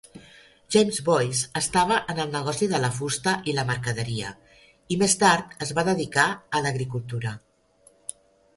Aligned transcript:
James 0.75 0.99
Boyce 1.09 1.49
estava 1.59 1.97
en 2.13 2.21
el 2.23 2.31
negoci 2.37 2.69
de 2.71 2.79
la 2.87 2.89
fusta 2.95 3.35
i 3.53 3.55
la 3.59 3.67
mercaderia, 3.69 4.33
i 4.95 4.99
més 5.05 5.17
tard 5.27 5.53
es 5.67 5.77
va 5.81 5.87
dedicar 5.93 6.27
a 6.61 6.65
l'agricultura. 6.67 7.39